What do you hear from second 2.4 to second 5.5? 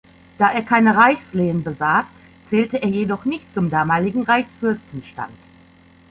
zählte er jedoch nicht zum damaligen Reichsfürstenstand.